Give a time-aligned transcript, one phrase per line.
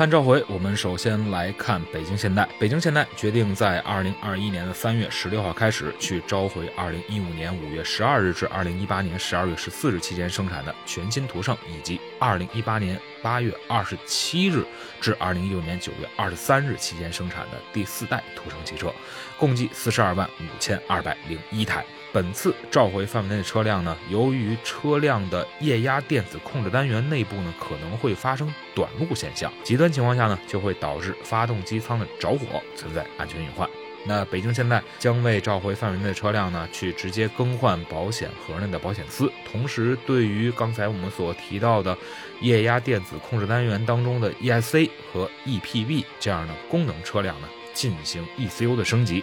[0.00, 2.48] 看召回，我们首先来看北京现代。
[2.58, 14.64] 北京现代决定在二零二一年的三月十六号开始，去召回二零一五年五月十二日至二零一八年十二月十四日期间生产的全新途胜，以及二零一八年八月二十七日
[15.02, 18.90] 至二零一六年九月二十三日期间生产的第四代途胜汽车，
[19.36, 21.84] 共计四十二万五千二百零一台。
[22.12, 33.68] 本次召回范围内的车辆呢，由于车辆的液压电子控制单元内部呢可能会发生短路现象，极端情况下呢就会导致发动机舱的着火，存在安全隐患。
[34.06, 41.96] 那北京现在将为召回范围内的车辆呢去直接更换保险盒内的保险丝，同时对于刚才我们所提到的
[42.40, 49.22] 液压电子控制单元当中的 ESC 和 EPB 这样的功能车辆呢进行 ECU 的升级。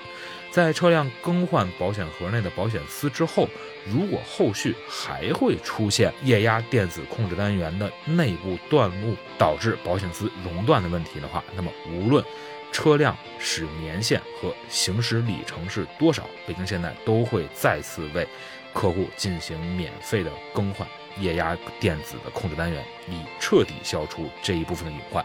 [0.49, 3.47] 在车辆更换保险盒内的保险丝之后，
[3.85, 12.23] 如果后续还会出现液压电子控制单元的内部断路，导致保险丝熔断的问题的话，那么无论
[12.71, 18.27] 车辆使年限和行驶里程是多少，北京现代都会再次为
[18.73, 20.87] 客户进行免费的更换
[21.19, 25.23] 液压电子的控制单元，以彻底消除这一部分的隐患。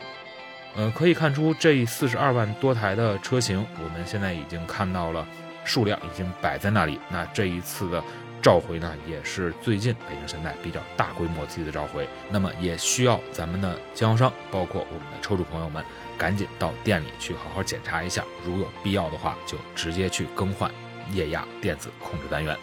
[0.74, 5.26] 呃，可以看出这四十二万多台的车型，我们现在已经看到了
[5.64, 6.98] 数量已经摆在那里。
[7.10, 8.02] 那这一次的
[8.40, 12.08] 召回呢，也是最近北京现代比较大规模次的召回。
[12.30, 15.84] 那么也需要咱们的经销商，包括我们的车主朋友们，
[16.16, 20.70] 赶紧到店里去好好检查一下，如有必要的话，就直接去更换
[21.12, 22.56] 液压电子控制单元。